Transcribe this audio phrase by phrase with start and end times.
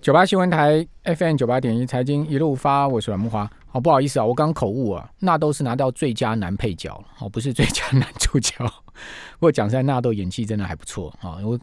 [0.00, 3.48] 九八新闻台 FM 九八点一财经一路发，我是阮木华。
[3.66, 8.54] 好，不好意思啊，我刚口误啊，纳豆是拿到最佳男配角哦，不是最佳男主角。
[9.38, 11.36] 不过讲实在，纳豆演技真的还不错啊。
[11.44, 11.60] 我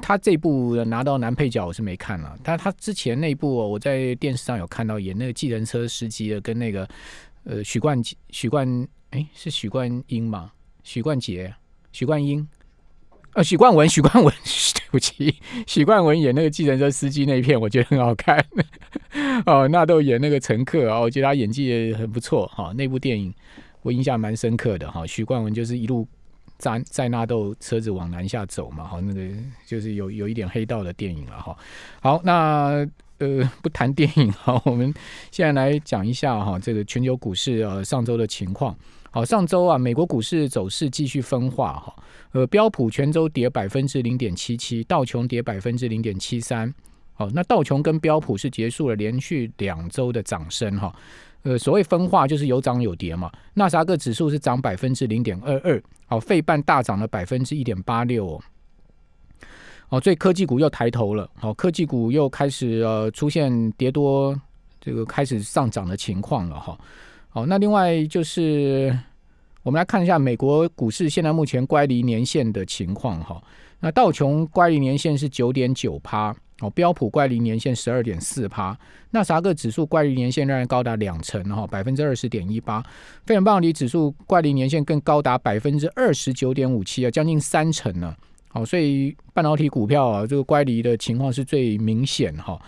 [0.00, 6.88] 他这部拿到男配角我是没看了，但他之前那部我在电视上有看到演那个计程车司机的，跟那个
[7.42, 10.52] 呃许冠许冠哎是许冠英吗？
[10.84, 11.52] 许冠杰、
[11.90, 12.48] 许冠英。
[13.34, 14.34] 呃，许冠文， 许冠文，
[14.74, 15.34] 对不起，
[15.66, 18.44] 许冠文演那个计程车司机那一片，我觉得很好看。
[19.46, 22.72] 哦，纳豆演那个乘客啊，我觉得他演技也很不错哈。
[22.76, 23.32] 那部电影
[23.82, 25.06] 我印象蛮深刻的哈。
[25.06, 26.06] 许冠文就是一路
[26.58, 29.20] 在在纳豆车子往南下走嘛，哈，那个
[29.64, 31.56] 就是有有一点黑道的电影了哈。
[32.00, 32.86] 好，那
[33.18, 34.92] 呃不谈电影哈，我们
[35.30, 38.76] 现在来讲一下哈，这个全球股市呃上周的情况。
[39.12, 41.94] 好，上周啊，美国股市走势继续分化哈。
[42.32, 46.72] 呃，标普全周跌百分之零点七七，道琼跌百分之零点七三。
[47.14, 50.94] 好，那道琼跟标普是结束了连续两周的涨升哈。
[51.42, 53.30] 呃，所谓分化就是有涨有跌嘛。
[53.54, 58.40] 纳萨克指数是涨百分之零点二二，好，费半大涨了百分之一点八六。
[59.88, 61.28] 哦，所以科技股又抬头了。
[61.34, 64.40] 好，科技股又开始呃出现跌多，
[64.80, 66.78] 这个开始上涨的情况了哈。
[67.28, 68.96] 好，那另外就是
[69.62, 73.42] 我们来看一下美国股市现在目前乖离年限的情况哈。
[73.80, 78.78] 那道琼乖离年限是九点九趴，哦，标普乖离年限十二点四趴，
[79.10, 82.82] 那啥个指数乖离年限仍然高达两成哈，百分之二十点一八，
[83.24, 88.14] 费城半导体指数乖离年限更高达百分之二十九点五七啊，将近三成呢。
[88.48, 92.60] 好，所以半导体股票啊，这个乖离的情况是最明显哈。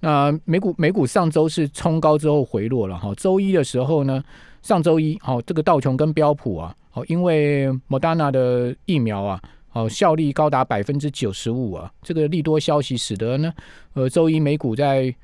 [0.00, 4.22] 那美股美股上周是冲高之后回落了哈，周一的时候呢，
[4.62, 13.52] 上周一哦这个道琼跟标普啊，好因为莫达纳的疫苗啊，好效力高达百分之九十五啊，这个利多消息使得呢，
[13.94, 15.14] 呃周一美股在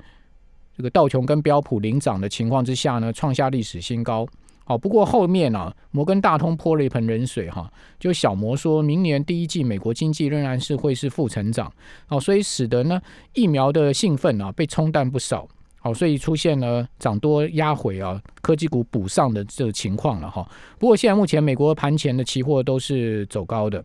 [0.75, 4.27] 这个道琼跟标普领涨的情况之下呢，创下历史新高。
[4.65, 11.71] 哦，不过后面啊，摩根大通泼了一盆冷水哈，就小摩说明年第一季美国经济仍然是会是负成长，
[12.09, 12.99] 哦，所以使得呢
[13.33, 15.47] 疫苗的兴奋啊被冲淡不少，
[15.93, 20.47] 所以出现了涨多压回啊科技股补上的这个情况了哈。
[20.79, 23.83] 不过现在目前美国盘前的期货都是走高的，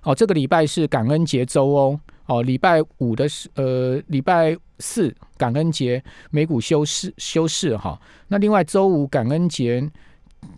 [0.00, 2.00] 好，这个礼拜是感恩节周哦。
[2.26, 8.00] 哦，礼拜五的是呃，礼拜四感恩节美股休市休市哈。
[8.28, 9.86] 那另外周五感恩节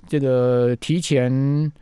[0.06, 1.72] 这个提前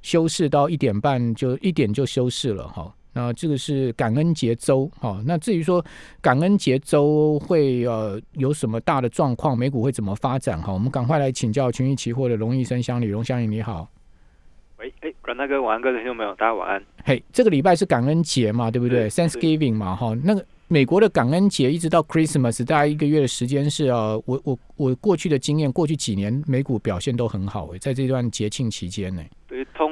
[0.00, 2.94] 休市到一点半就一点就休市了哈。
[3.12, 5.22] 那这个是感恩节周哈。
[5.26, 5.84] 那至于说
[6.20, 10.72] 感恩节周会呃有什么大的状况，美股会怎么发展哈？
[10.72, 13.88] 我们赶快来请教群益期货的龙医生乡里，龙乡里你好。
[14.78, 16.82] 喂，哎，阮大哥，晚安，各位听众朋友，大家晚安。
[17.04, 29.22] 嘿，这个礼拜是感恩节嘛，对不对？Thanksgiving 嘛，哈，那个美国的感恩节一直到 Christmas，大概一个月的时间是啊，我我我过去的经验，过去几年美股表现都很好诶，在这段节庆期间呢。
[29.46, 29.91] 对，通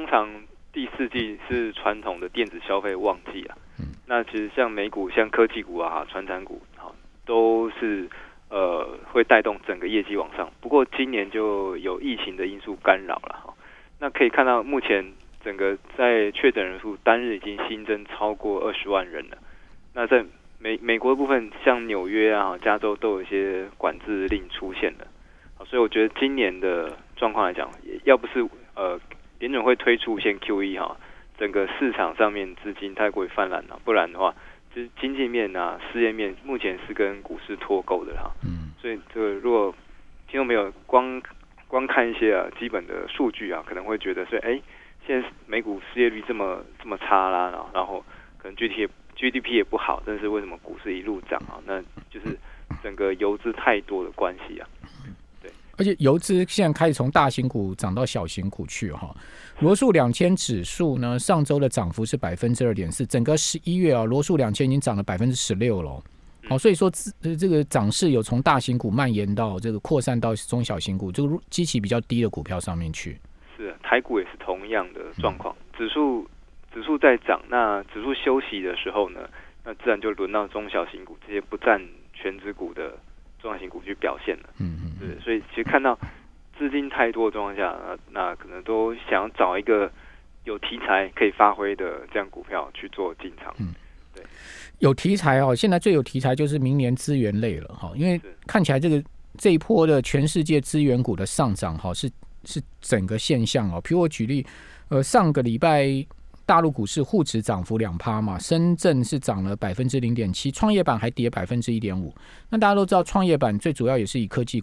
[0.73, 3.57] 第四季是传统的电子消费旺季啊。
[3.79, 3.87] 嗯。
[4.07, 6.91] 那其实像美股、像科技股啊、传产股，哈，
[7.25, 8.09] 都是
[8.49, 10.51] 呃会带动整个业绩往上。
[10.61, 13.53] 不过今年就有疫情的因素干扰了哈。
[13.99, 19.37] 那可以看到，目前整个在确诊人数单日已经新增超过二十万人了。
[19.93, 20.25] 那在
[20.57, 25.07] 美美国部分，像纽约啊、加州都有一些管制令出现了。
[25.65, 27.69] 所以我觉得今年的状况来讲，
[28.03, 28.43] 要不是
[28.75, 28.99] 呃
[29.41, 30.95] 联准会推出现 QE 哈，
[31.37, 34.33] 整个市场上面资金太过于泛滥了，不然的话，
[34.73, 38.31] 就是经济面啊、事业面目前是跟股市脱钩的哈。
[38.45, 38.71] 嗯。
[38.79, 39.75] 所以这个如果
[40.29, 41.21] 听众没有光。
[41.71, 44.61] 光看一些啊基本的数据啊，可能会觉得说，哎，
[45.07, 48.03] 现在美股失业率这么这么差啦，然后然后
[48.37, 48.85] 可能 G T
[49.15, 51.63] G D P 也不好，但是为什么股市一路涨啊？
[51.65, 52.37] 那就是
[52.83, 54.67] 整个游资太多的关系啊。
[55.81, 59.15] 对，而且游资现在开始从大型股涨到小型股去哈。
[59.59, 66.01] 罗素两千指数呢，上周的涨幅是百分之二点四，整个十一月啊，罗素两千已经涨了百分之十六了。
[66.49, 73.19] 好，所以说这这个涨势有从大型股蔓延到这个扩散到中小型股，这个基期比较低的股票上面去。
[73.55, 76.27] 是，台股也是同样的状况，指数
[76.73, 79.19] 指数在涨，那指数休息的时候呢，
[79.63, 81.79] 那自然就轮到中小型股这些不占
[82.13, 82.97] 全指股的
[83.41, 84.49] 中小型股去表现的。
[84.59, 85.97] 嗯嗯，对，所以其实看到
[86.57, 87.75] 资金太多的状况下，
[88.11, 89.91] 那那可能都想找一个
[90.43, 93.53] 有题材可以发挥的这样股票去做进场。
[93.59, 93.73] 嗯。
[94.79, 99.01] 有题材哦，现在最有题材就是明年资源类了哈，因为看起来这个
[99.37, 102.11] 这一波的全世界资源股的上涨哈，是
[102.43, 103.79] 是整个现象哦。
[103.81, 104.45] 比如我举例，
[104.89, 105.85] 呃，上个礼拜
[106.51, 112.13] 大陆股市沪指涨幅两趴嘛，深圳是涨了百分之零点七，创业板还跌百分之一点五。
[112.49, 114.61] 那大家都知道，创业板最主要也是以科技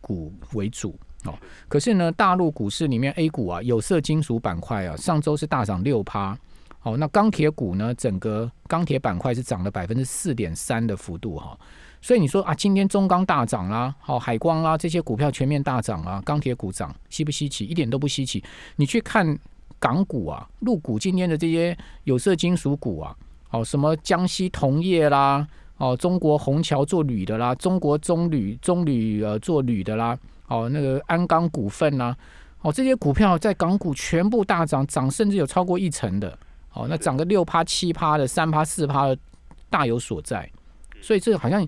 [0.00, 1.38] 股为主哦。
[1.68, 6.36] 可是呢，大陆股市里面 A 股啊，有色金属板块啊，上周是大涨六趴。
[6.82, 11.56] 哦，那钢铁股呢，整个钢铁板块是涨了百分之四点三的幅度哈。
[12.02, 17.64] 所以你说啊，今天中钢大涨啦，好海光啦，这些股票全面大涨啊，钢铁股涨稀不稀奇？
[17.64, 18.42] 一点都不稀奇。
[18.74, 19.38] 你去看
[19.78, 23.16] 港股啊，入股今天的这些有色金属股啊，
[23.50, 25.46] 哦，什么江西铜业啦，
[25.76, 32.16] 哦，中国虹桥做铝的啦，中国中铝中铝呃做铝的啦，哦，那个鞍钢股份啦，
[32.62, 36.36] 哦，这些股票在港股全部大涨，涨甚至有超过一成的，
[36.72, 39.16] 哦，那涨个六趴七趴的，三趴四趴的，
[39.70, 40.50] 大有所在。
[41.00, 41.64] 所以这好像，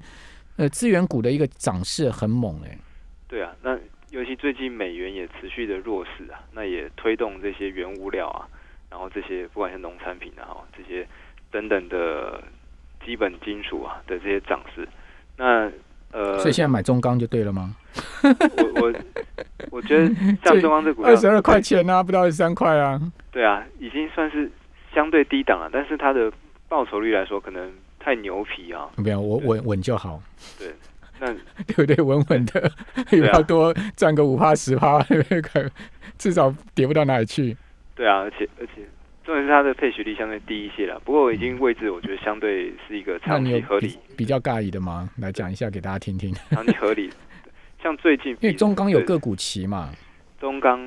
[0.56, 2.76] 呃，资源股的一个涨势很猛哎。
[4.20, 8.44] 尤其最近美元也持续的弱势啊，那也推动这些原物料啊，
[8.90, 11.08] 然后这些不管是农产品啊，这些
[11.50, 12.38] 等等的
[13.02, 14.86] 基本金属啊的这些涨势。
[15.38, 15.72] 那
[16.12, 17.74] 呃，所以现在买中钢就对了吗？
[18.22, 18.94] 我我
[19.70, 20.14] 我觉得
[20.44, 23.00] 像中钢这股二十二块钱啊，不到二十三块啊。
[23.32, 24.52] 对啊，已经算是
[24.92, 26.30] 相对低档了，但是它的
[26.68, 27.72] 报酬率来说，可能。
[28.02, 28.88] 太牛皮啊！
[28.96, 30.22] 不要，我稳稳就好。
[30.58, 30.72] 对，
[31.20, 31.26] 那
[31.68, 31.96] 对不对？
[32.02, 32.72] 稳稳的，
[33.32, 34.98] 要多赚个五趴十趴，
[36.18, 37.54] 至少跌不到哪里去。
[37.94, 38.82] 对啊，而且而且，
[39.22, 40.98] 重点是它的配息率相对低一些了。
[41.04, 45.10] 不过已经位置，我觉得相对是一个长期合理、比较尬意的吗？
[45.18, 46.34] 来讲一下给大家听听。
[46.50, 47.10] 长期合理，
[47.82, 49.90] 像最近因为中钢有个股期嘛，
[50.40, 50.80] 中钢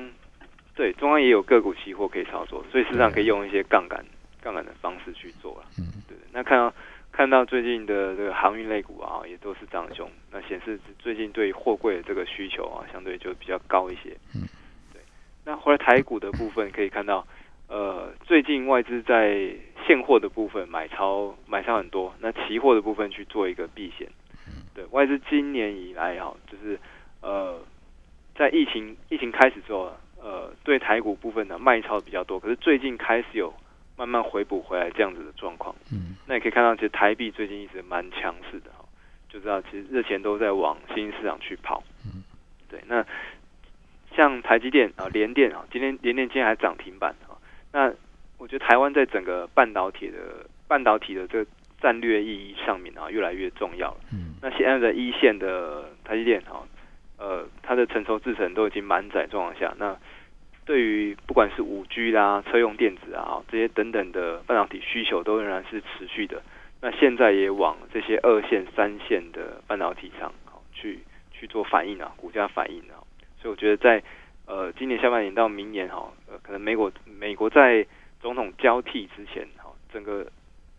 [0.74, 4.04] 对中钢也有个股期货可以操作，所以市场可以用一些杠杆
[4.42, 5.66] 杠杆的方式去做了。
[5.78, 6.16] 嗯，对。
[6.32, 6.74] 那看到。
[7.16, 14.10] 看到最近的这个航运类股啊，也都是涨凶，那显示最近对货柜的这个需求啊，相对就比较高一些。
[14.34, 14.42] 嗯，
[14.92, 15.00] 对。
[15.44, 17.24] 那回来台股的部分可以看到，
[17.68, 19.48] 呃，最近外资在
[19.86, 24.08] 现货的部分买超买超很多，那期货的部分去做一个避险。
[24.74, 26.76] 对外资今年以来啊，就是
[27.22, 27.60] 呃，
[28.34, 33.54] 在疫情疫情开始之后，呃，对台股部分的卖超比较多，可是最近开始有。
[33.96, 38.84] 慢慢回补回来这样子的状况，嗯，那也可以看到，其实台币最近一直蛮强势的哈，
[39.28, 42.24] 就知道其实热钱都在往新兴市场去跑，嗯，
[42.68, 42.80] 对。
[42.86, 43.04] 那
[44.16, 47.38] 像台积电啊、联电啊，今天联电今天还涨停板啊，
[47.72, 47.92] 那
[48.38, 51.50] 我觉得台湾在整个半导体的半导体的这个
[51.80, 54.00] 战略意义上面啊，越来越重要了。
[54.12, 56.62] 嗯，那现在的一线的台积电啊，
[57.16, 59.96] 呃，它的成熟制程都已经满载状况下，那
[60.64, 66.42] 对于不管是五 G 啦、车用电子啊这些等等的半导体需求都仍然是持续的。
[66.80, 70.32] 那现在也往这些二线、三线的半导体上
[70.72, 71.00] 去
[71.32, 72.96] 去做反应啊，股价反应啊。
[73.40, 74.02] 所以我觉得在
[74.46, 77.86] 呃今年下半年到明年哈，呃可能美国美国在
[78.20, 80.26] 总统交替之前哈，整个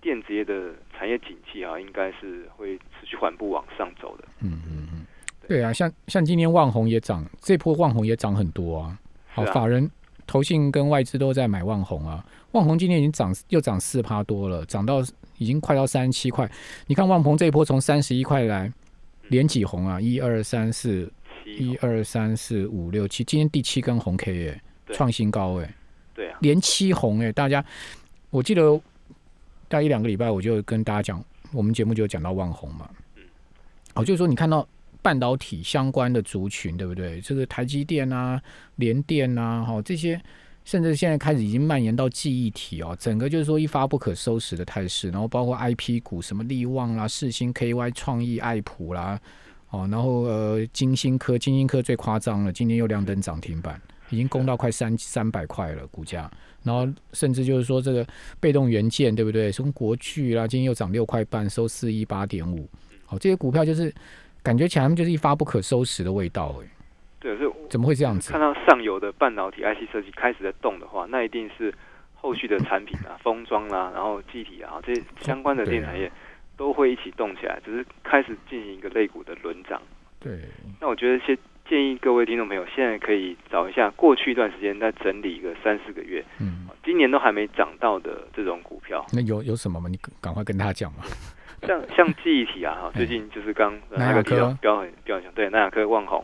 [0.02, 4.24] 电子业的产业景气啊，应该是会持续缓步往上走的。
[4.42, 5.06] 嗯嗯嗯，
[5.48, 8.98] 对啊，像像今年万红也涨，这波万红也涨很多啊。
[9.36, 9.92] 好，法人、
[10.26, 12.26] 投信跟外资都在买万红啊。
[12.54, 15.04] 万红今天已经涨，又涨四趴多了，涨到
[15.38, 16.50] 已经快到三十七块。
[16.88, 18.72] 你看万红这一波从三十一块来
[19.28, 20.00] 连几红啊？
[20.00, 21.12] 一二三四，
[21.46, 24.62] 一二三四五六七，今天第七根红 K 哎，
[24.94, 25.76] 创新高哎，
[26.14, 27.64] 对啊，连七红哎，大家，
[28.30, 28.74] 我记得
[29.68, 31.22] 大概一两个礼拜我就跟大家讲，
[31.52, 33.24] 我们节目就讲到万红嘛，嗯，
[33.96, 34.66] 我就说你看到。
[35.06, 37.22] 半导体相关的族群，对不对？
[37.22, 38.42] 这个台积电啊、
[38.78, 40.20] 联电啊，哈，这些
[40.64, 45.12] 甚至现在开始已经蔓延到记忆体哦，整个就是说一发不可收拾的态势。
[45.12, 49.22] 然后包括 IP 股，什么力旺啦、世星 KY、创意、爱普啦，
[49.70, 56.28] 哦，然后呃，金星科、金星科最夸张了，今天又亮灯涨停板，已经攻到快三三百块了股价。
[56.64, 58.04] 然后甚至就是说这个
[58.40, 59.52] 被动元件，对不对？
[59.52, 62.68] 从国巨啦，今天又涨六块半，收四一八点五。
[63.06, 63.94] 好，这些股票就是。
[64.46, 66.68] 感觉起来他们就是一发不可收拾的味道哎，
[67.20, 68.32] 对，是怎么会这样子？
[68.32, 71.74] 看到上游的半导体 IC 设计开始在动的话，那一定是
[72.14, 76.12] 后续的产品啊、 封装啦，然后机体啊这些相关的电产业
[76.56, 79.82] 都会一起动起来，只是开始进行一个肋骨的轮涨。
[80.20, 80.40] 对，
[80.80, 81.36] 那我觉得先
[81.68, 89.04] 建议各位听众朋友现在可以找一下过去一段时间在整理一个三四个月，嗯，今年都还没涨到的这种股票。
[89.12, 89.90] 那有有什么吗？
[89.90, 91.00] 你赶快跟他讲嘛。
[91.68, 96.24] 像像记忆体啊，哈，最近就是刚那个标标很标很强，对，南亚科、旺宏，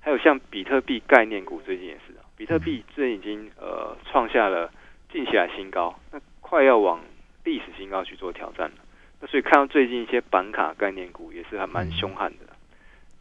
[0.00, 4.70] 还有像比特币概念股，最近也是比特币最近已经呃创下了
[5.12, 7.00] 近期来新高，那快要往
[7.44, 8.76] 历史新高去做挑战了。
[9.20, 12.46] 那所以看到最近一些板卡概念股也是还蛮凶悍的。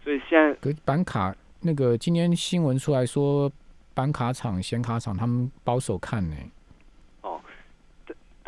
[0.04, 3.52] 所以现在板卡那个今天新闻出来说，
[3.94, 6.36] 板卡厂、显卡厂他们保守看呢。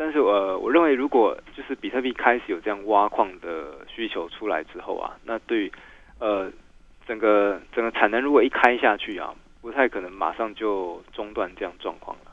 [0.00, 5.70] 但是呃，我认为如果就是比特币开始有这样挖矿的需求出来之后啊，那对
[6.18, 6.50] 呃
[7.06, 12.32] 整个整个产能如果一开下去啊，不太可能马上就中断这样状况了。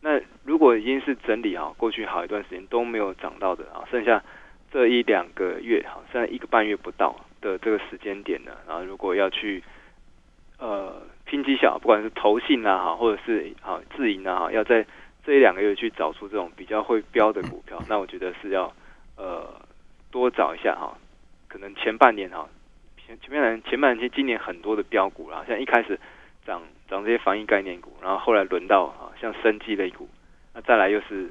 [0.00, 4.24] 那如果已经是整理啊，过去好一段时间都没有涨到的啊，剩下
[4.72, 9.62] 这一两个月哈，剩下一个半月不到的这个时间点呢，然后如果要去
[10.58, 14.86] 呃拼绩效，不管是投信啊哈，或者是啊自营啊，要在
[15.30, 18.74] 这一两个月去找出这种比较会标的股票，那我觉得是要
[19.16, 19.48] 呃
[20.10, 20.98] 多找一下哈。
[21.46, 22.48] 可能前半年哈，
[22.96, 25.96] 前前半年前半年今年很多的标股啦，像一开始
[26.44, 30.08] 涨涨这些防疫概念股，然后后来轮到啊像生技类股，
[30.52, 31.30] 那再来又是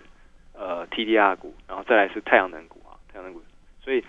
[0.53, 3.44] 呃 TDR 股，然后再来是太阳能股啊太阳能股，
[3.84, 4.01] 所以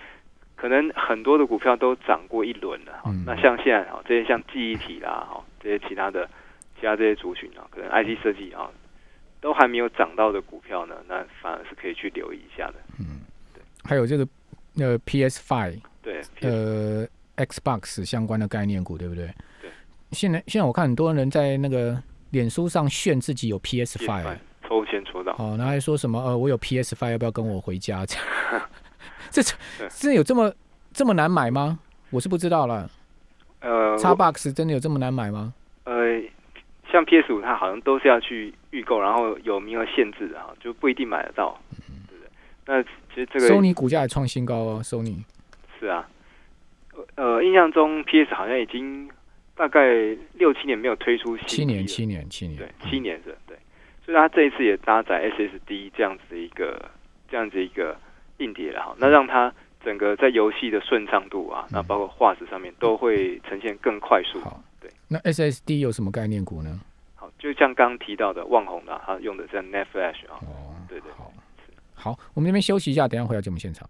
[0.55, 3.03] 可能很多的股票都涨过一轮了。
[3.27, 6.31] 那像现在哈这些像记忆体啦哈这些其他的
[6.79, 8.71] 其他这些族群啊，可能 IC 设计啊。
[9.41, 12.75] 都还没有涨到的股票呢，那反而是可以去留意一下的。
[12.99, 13.21] 嗯，
[13.55, 13.63] 对。
[13.85, 14.27] 还有这个
[14.77, 17.07] 呃 PS Five，对，呃
[17.37, 19.27] Xbox 相关的概念股，对不对？
[19.61, 19.71] 对。
[20.13, 24.37] 现在现在我看很多人在那个脸书上炫自己有 PS Five，
[24.69, 25.33] 抽签抽到。
[25.39, 28.05] 哦，然后还说什么呃，我有 PS Five，要不要跟我回家？
[29.31, 29.55] 这这
[29.89, 30.53] 这有这么
[30.93, 31.79] 这么难买吗？
[32.11, 32.91] 我是不知道了。
[33.61, 35.55] 呃，Xbox 真的有这么难买吗？
[36.91, 36.93] 呃。
[36.93, 41.57] 像 PS 五，它好像都是要去预购，然后有名额限制的哈，就不一定买得到，
[42.09, 42.29] 对不对？
[42.67, 45.25] 那其实这个索尼股价也创新高哦，索尼
[45.79, 46.09] 是啊，
[47.15, 49.09] 呃，印象中 PS 好像已经
[49.55, 49.95] 大概
[50.35, 53.57] 六七年没有推出新七年七年七年对七年是，对，
[54.05, 56.91] 所以它这一次也搭载 SSD 这样子的一个
[57.31, 57.97] 这样子一个
[58.39, 59.53] 硬碟了哈，那让它
[59.85, 64.41] 整个在游戏的顺畅度啊，那包括画质上面都会呈现更快速。
[65.09, 66.81] 那 SSD 有什么概念股呢？
[67.15, 70.39] 好，就像刚刚提到的旺宏啊，它用的是 Net Flash 啊。
[70.43, 71.33] 哦，对对，好，
[71.95, 73.89] 好，我们这边休息一下，等下回到节目现场。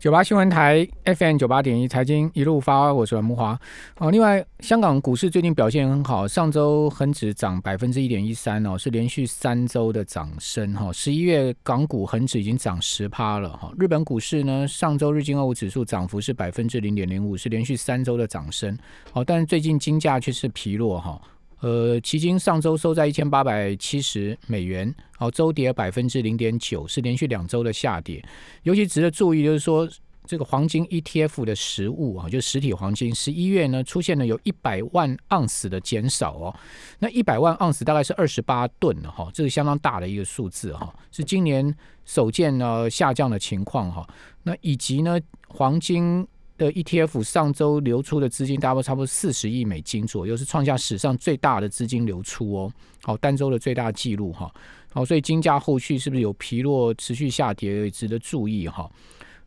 [0.00, 3.60] 九八新闻台 FM 九八点一财经一路发，我是阮木华。
[3.98, 10.90] 哦，另外，香港股市最近表现很好，上周恒指涨百分之一点一三哦，是连续三周的涨升哈。
[10.90, 13.70] 十一月港股恒指已经涨十趴了哈。
[13.78, 18.74] 日本股市呢，上周日经二五指数涨幅是百分之零点零五，是连续三周的涨升。
[19.12, 21.20] 哦，但是最近金价却是疲弱哈。
[21.60, 28.24] 呃，期金上周收在一千八百七十美元，哦，周跌百分之零点九，是连续两周的下跌。
[28.62, 29.86] 尤其值得注意就是说，
[30.24, 36.54] 这个黄金 ETF 的实物啊，就实体黄金，十一月呢出现了有一百万盎司的减少哦。
[36.98, 41.76] 那一百万盎司大概是二十八吨了哈，这是相当大的一个数字哈，是今年
[42.06, 44.08] 首见呢下降的情况哈。
[44.44, 46.26] 那以及呢，黄金。
[46.60, 52.70] 的 ETF 上周流出的资金大概差不多四十亿美金左右，是创下史上最大的资金流出哦。
[53.02, 54.52] 好，单周的最大纪录哈。
[54.92, 58.90] 好，所以金价后续是不是有疲弱、持续下跌，值得注意哈。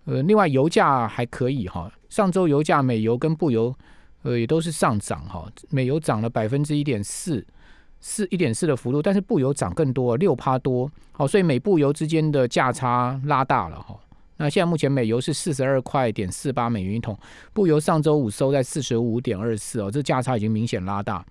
[0.05, 1.91] 呃，另外油价还可以哈。
[2.10, 3.74] 上周油价美油跟布油
[4.24, 5.48] 呃也都是上涨哈。
[5.70, 7.46] 美油涨了百分之一点四
[8.00, 10.89] 四一点四的幅度，但是布油涨更多六趴多。
[11.12, 14.00] 好，所以美布油之间的价差拉大了哈。
[14.38, 17.18] 那现在目前美油是四十二块点四八美元一桶，
[17.54, 21.24] 布油上周五收在四十五点二四哦，这价差已经明显拉大。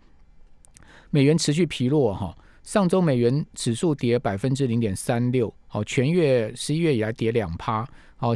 [1.11, 8.32] 美元持续疲弱哈，上周美元指数跌百分之零点三六，好，全月十一月以来跌两趴，好，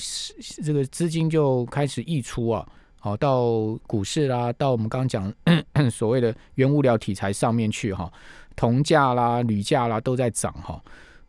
[0.62, 2.66] 这个资金就开始溢出啊，
[2.98, 5.32] 好，到股市啦，到我们刚刚讲
[5.88, 8.12] 所谓的原物料题材上面去哈，
[8.56, 10.82] 铜价啦、铝价啦都在涨哈。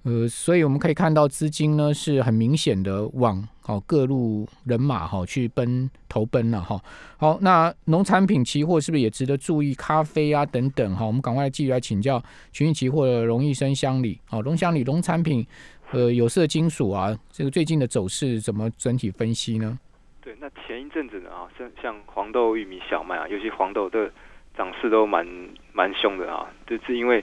[0.08, 6.82] 呃，所以我们可以看到资金呢是很明显的往哦各路人马哈去奔投奔了哈。
[7.18, 9.76] 好，那农产品期货是不是也值得注意？
[9.76, 12.24] 咖啡啊等等哈，我们赶快继续来请教
[12.54, 14.18] 群益期货的荣益生乡里。
[14.30, 15.46] 好，龙乡里农产品
[15.92, 19.78] 呃有色金属啊，这个最近的走势怎么整体分析呢？
[20.22, 24.10] 对，那前一阵子呢啊，像像黄豆、玉米、小麦啊，尤其黄豆的
[24.56, 25.28] 涨势都蛮
[25.74, 27.22] 蛮凶的啊，就是因为。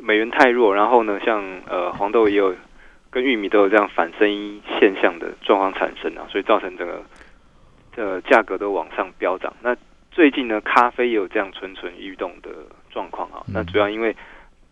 [0.00, 2.54] 美元太弱，然后呢，像呃黄豆也有
[3.10, 7.02] 跟玉米都有这样反声音现象的状况产生啊，所以造成整个
[7.96, 9.52] 呃价格都往上飙涨。
[9.62, 9.76] 那
[10.10, 12.50] 最近呢，咖啡也有这样蠢蠢欲动的
[12.90, 13.44] 状况啊。
[13.52, 14.16] 那主要因为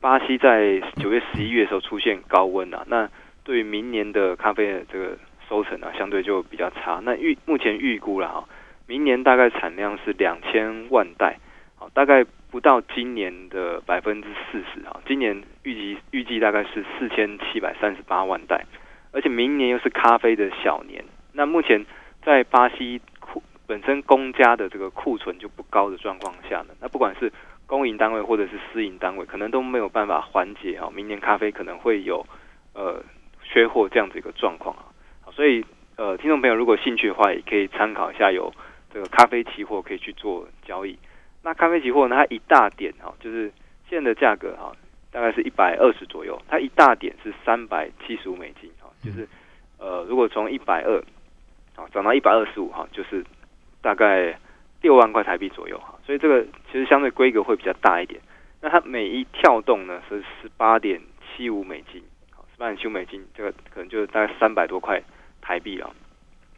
[0.00, 3.08] 巴西在九月、十一月的时候出现高温啊，那
[3.44, 7.00] 对于明年的咖啡的这个收成啊，相对就比较差。
[7.04, 8.48] 那预目前预估了哈，
[8.86, 11.38] 明年大概产量是两千万袋，
[11.76, 12.24] 好，大概。
[12.50, 18.66] 不到今年的百分之四十啊，今年预计预计大概是四千七百三十八万袋，
[19.12, 21.04] 而且明年又是咖啡的小年。
[21.33, 21.87] 那目前
[22.25, 27.33] 在巴西库本身公家的这个库存就不高的状况下呢，那不管是
[27.66, 32.26] 公营单位或者是私营单位，可能都没有办法缓解啊，明年咖啡可能会有
[32.75, 33.02] 呃
[33.45, 35.30] 缺货这样子一个状况啊。
[35.33, 35.64] 所以
[35.97, 38.52] 呃，听众朋友如果兴趣的话，也可以参考一下有
[38.92, 40.99] 这个咖啡期货可以去做交易。
[41.42, 43.50] 那咖啡期货呢，它一大点哈，就是
[43.88, 44.76] 现在的价格哈，
[45.11, 49.26] 大概是一百二十左右，它一大点是三百七十五美金哈，就是
[49.78, 51.02] 呃，如果从一百二
[51.76, 53.25] 啊涨到一百二十五哈，就是
[53.80, 54.38] 大概
[54.82, 58.20] 六万块台币左右哈，所以这个其实相对规格会比较大一点。
[58.61, 65.02] 那它每一跳动呢是十八点七五美金，好，十八点七五美金，这个可能就是大概三百多块
[65.40, 65.90] 台币啊。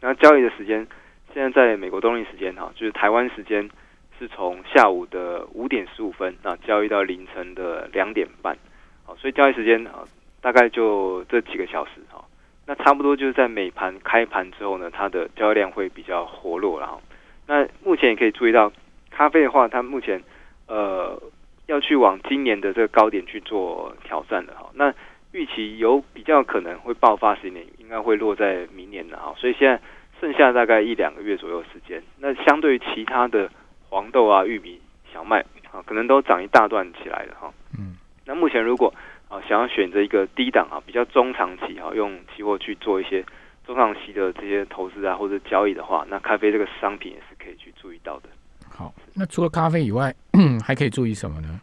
[0.01, 0.85] 然后交易的时间
[1.33, 3.71] 现在在美国东令时间哈，就是台湾时间。
[4.19, 8.57] 是从下午的五点十五分啊交易到凌晨的两点半，
[9.05, 10.05] 好，所以交易时间啊
[10.41, 12.25] 大概就这几个小时哈。
[12.67, 17.01] 那差不多就是在美盘开盘之后呢，它的交易量会比较活络了哈。
[17.47, 18.73] 那目前也可以注意到，
[19.11, 20.23] 咖啡的话，它目前
[20.69, 21.21] 呃
[21.67, 24.71] 要去往今年的这个高点去做挑战的哈。
[24.75, 24.95] 那
[25.33, 29.35] 预期有比较可能会爆发时间，应该会落在明年的哈。
[29.37, 29.81] 所以现在
[30.21, 32.01] 剩下大概一两个月左右时间。
[32.19, 33.51] 那相对于其他的。
[33.93, 34.81] 黄豆啊、玉米、
[35.13, 37.53] 小麦啊，可能都涨一大段起来了哈。
[37.79, 37.95] 嗯，
[38.25, 38.95] 那目前如果
[39.29, 43.23] 啊想要选择一个低档啊、比较中长期哈，用期货去做一些
[43.67, 48.31] 中长期的这些投资啊或者交易的话，那咖啡这个商品也是可以去注意到的。
[48.67, 50.15] 好，那除了咖啡以外，
[50.65, 51.61] 还可以注意什么呢？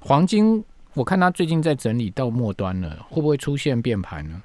[0.00, 0.64] 黄金，
[0.94, 4.40] 我看它最近在整理到末端了，会不会出现变盘呢？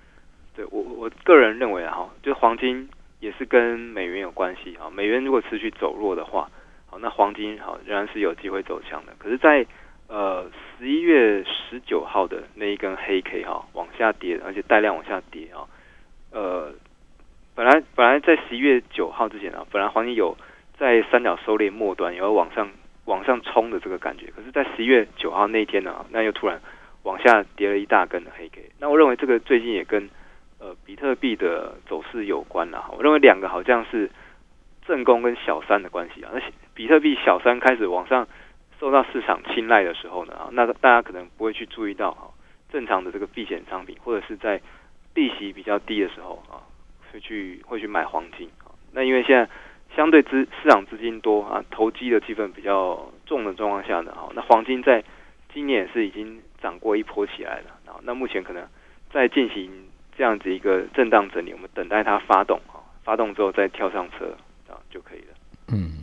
[0.54, 2.90] 对我我个人认为哈，就黄金
[3.22, 4.90] 也是跟美元有关系啊。
[4.90, 6.50] 美元如果持续走弱的话。
[6.91, 9.13] 好，那黄金好仍然是有机会走强的。
[9.17, 9.65] 可是，在
[10.10, 10.45] 呃
[10.77, 15.63] 十一月十九号的那一根黑 K 哈往下跌，而且带量往下跌啊。
[16.31, 16.74] 呃，
[17.55, 20.36] 本来本来在十一月九号之前啊，本来黄金有
[20.77, 22.69] 在三角收敛末端，有往上
[23.05, 24.27] 往上冲的这个感觉。
[24.36, 26.60] 可是，在十一月九号那一天呢，那又突然
[27.03, 28.69] 往下跌了一大根的黑 K。
[28.79, 30.10] 那我认为这个最近也跟
[30.60, 32.89] 呃比特币的走势有关了。
[32.98, 34.12] 我认为两个好像是
[34.86, 36.31] 正宫跟小三的关系啊。
[36.33, 36.41] 那
[36.82, 38.28] 比特币小三开始往上
[38.80, 42.32] 受到市场青睐的时候呢，啊，那大家可能不会去注意到哈，
[42.72, 44.60] 正常的这个避险商品或者是在
[45.13, 46.65] 利息比较低的时候啊，
[47.13, 48.74] 会去会去买黄金啊。
[48.94, 49.48] 那因为现在
[49.96, 55.04] 相对资市场资金多啊，投机的气氛比较重的状况下呢，哈，那黄金在
[55.54, 58.02] 今年是已经涨过一波起来了啊。
[58.02, 58.67] 那目前可能
[59.13, 59.70] 在进行
[60.17, 64.36] 这样子一个震荡整理，我们等待它发动啊，发动之后再跳上车
[64.67, 65.36] 啊就可以了。
[65.72, 66.01] 嗯。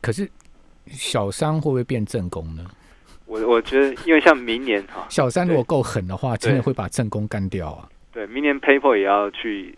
[0.00, 0.28] 可是
[0.86, 2.64] 小三会不会变正宫呢？
[3.26, 7.88] 我我觉得，因为像明年哈，小三如果够狠的话，真的会把正宫干掉啊。
[8.12, 9.72] 对，明年 PayPal 也要去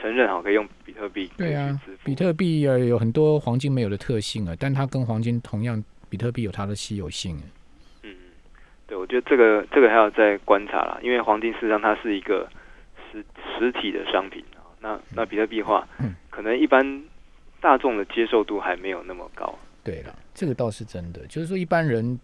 [0.00, 1.28] 承认哈，可以用比特币。
[1.36, 7.36] 对啊，比特币呃有很多黄金没有的特性啊，但它跟黄金同样，比特币有它的稀有性。
[8.04, 8.14] 嗯，
[8.86, 12.48] 对，我觉得这个这个还要再观察啦，因为黄金事实上它是一个
[13.10, 13.24] 实
[13.58, 14.62] 实体的商品啊。
[14.80, 15.88] 那那比特币的话，
[16.30, 17.02] 可能一般。
[17.60, 19.58] 大众的接受度还没有那么高。
[19.82, 22.18] 对了，这个倒是真的，就是说一般人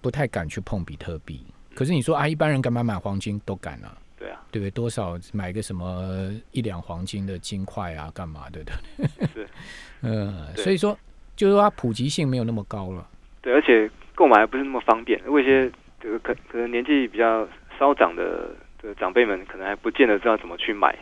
[0.00, 1.44] 不太敢去碰比特币。
[1.74, 3.96] 可是你说啊，一般人敢买买黄金都敢啊？
[4.18, 4.70] 对啊，对不对？
[4.70, 9.26] 多少买个什么一两黄金的金块啊，干嘛对不对？
[9.34, 9.48] 是，
[10.02, 10.96] 嗯，所以说
[11.34, 13.06] 就是说它普及性没有那么高了。
[13.40, 15.20] 对，而且购买还不是那么方便。
[15.26, 18.50] 为一些这个可可能年纪比较稍长的
[18.80, 20.96] 的长辈们，可能还不见得知道怎么去买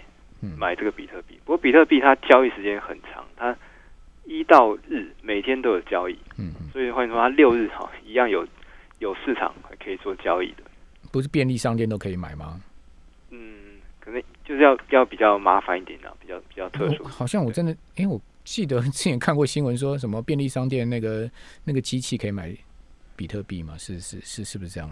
[0.56, 1.38] 买这个比特币。
[1.44, 3.54] 不过比特币它交易时间很长，它
[4.30, 8.46] 一到日每天都有交易，嗯，所以换言说，它六日哈一样有
[9.00, 10.62] 有市场可以做交易的。
[11.10, 12.60] 不是便利商店都可以买吗？
[13.30, 17.02] 嗯，可能就是要要比较麻烦一点的，比较比较特殊。
[17.02, 21.28] 好像我真的，哎，我记得 之前看过新闻，说什么便利商店那个
[21.64, 22.56] 那个机器可以买
[23.16, 23.76] 比特币吗？
[23.76, 24.88] 是是是，是不是这样？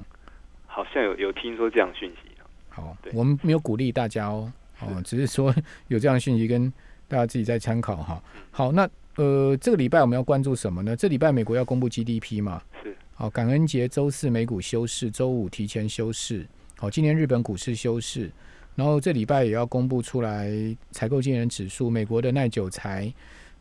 [0.66, 2.30] 好像有有听说这样讯息。
[2.70, 5.54] 好，我们没有鼓励大家哦，哦，只是说
[5.86, 6.72] 有这样讯息跟
[7.06, 8.20] 大家自己在参考哈。
[8.50, 8.90] 好，那。
[9.18, 10.94] 呃，这个礼拜我们要关注什么呢？
[10.94, 12.62] 这礼拜美国要公布 GDP 嘛？
[12.80, 12.96] 是。
[13.16, 16.46] 好，感恩节周四美股休市，周五提前休市。
[16.76, 18.30] 好，今年日本股市休市，
[18.76, 20.48] 然后这礼拜也要公布出来
[20.92, 23.12] 采购经理人指数，美国的耐久材，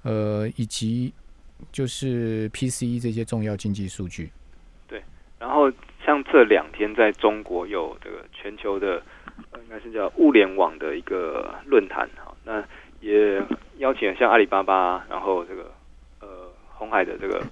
[0.03, 1.11] 呃，以及
[1.71, 4.29] 就是 PCE 这些重要经济数据。
[4.87, 5.01] 对。
[5.39, 5.71] 然后
[6.05, 9.01] 像这两天在中国有这个全球的，
[9.55, 12.07] 应该是叫物联网的一个论坛。
[12.23, 12.63] 好，那。
[12.99, 13.39] 也
[13.77, 15.71] 邀请像阿里巴巴，然后这个
[16.19, 16.27] 呃
[16.73, 17.43] 红海的这个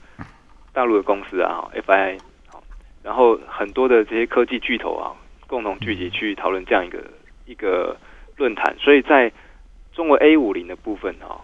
[0.74, 2.64] 大陆的公司啊，FI 好，
[3.04, 5.14] 然后很多的这些科技巨头啊，
[5.48, 7.04] 共同聚集去讨论这样一个
[7.46, 7.96] 一个
[8.38, 8.76] 论坛。
[8.80, 9.32] 所以在
[9.94, 11.40] 中国 A 五零的部分啊，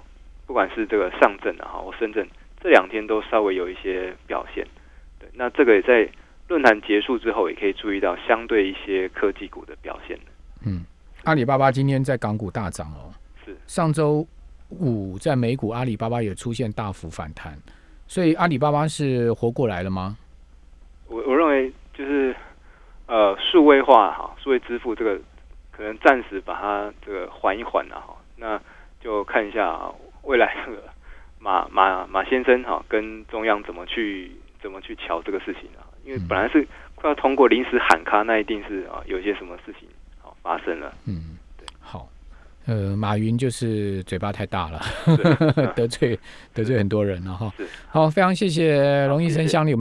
[0.45, 2.27] 不管是这个上证啊，或深圳
[2.61, 4.67] 这两天都稍微有一些表现。
[5.19, 6.09] 对，那这个也在
[6.47, 10.19] 论坛结束之后，也可以注意到相对一些科技股的表现。
[10.65, 10.83] 嗯，
[11.23, 13.13] 阿里巴巴今天在港股大涨哦，
[13.45, 14.27] 是上周
[14.79, 17.57] 五在美股阿里巴巴也出现大幅反弹，
[18.07, 20.17] 所以阿里巴巴是活过来了吗？
[21.07, 22.35] 我我认为就是
[23.05, 25.19] 呃数位化哈，数位支付这个
[25.71, 28.59] 可能暂时把它这个缓一缓了哈，那
[29.01, 29.77] 就看一下
[30.23, 30.83] 未来这个
[31.39, 34.31] 马马马先生哈跟中央怎么去
[34.61, 39.89] 怎么去瞧这个事情啊，因为本来是快要通过临时喊卡，那一定是啊有些什么事情
[40.21, 40.93] 好发生了。
[41.07, 41.40] 嗯，好，
[42.67, 44.81] 呃，马云就是嘴巴太大了，
[45.75, 46.17] 得罪
[46.53, 47.51] 得罪很多人了哈。
[47.89, 49.73] 好，非常谢谢龙医生相里。